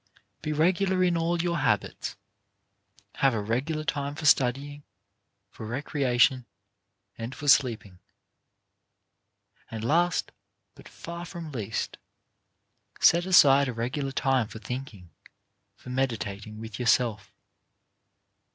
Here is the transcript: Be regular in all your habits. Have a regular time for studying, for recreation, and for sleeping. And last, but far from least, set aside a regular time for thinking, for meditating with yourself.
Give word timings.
Be 0.41 0.51
regular 0.51 1.03
in 1.03 1.15
all 1.15 1.39
your 1.43 1.59
habits. 1.59 2.15
Have 3.17 3.35
a 3.35 3.39
regular 3.39 3.83
time 3.83 4.15
for 4.15 4.25
studying, 4.25 4.81
for 5.51 5.63
recreation, 5.67 6.47
and 7.19 7.35
for 7.35 7.47
sleeping. 7.47 7.99
And 9.69 9.83
last, 9.83 10.31
but 10.73 10.89
far 10.89 11.23
from 11.23 11.51
least, 11.51 11.99
set 12.99 13.27
aside 13.27 13.67
a 13.67 13.73
regular 13.73 14.11
time 14.11 14.47
for 14.47 14.57
thinking, 14.57 15.11
for 15.75 15.91
meditating 15.91 16.57
with 16.59 16.79
yourself. 16.79 17.31